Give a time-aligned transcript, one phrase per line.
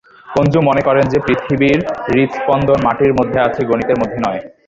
[0.27, 4.41] কুনজু মনে করেন যে, পৃথিবীর হৃৎস্পন্দন মাটির মধ্যে আছে, গণিতের মধ্যে নয়।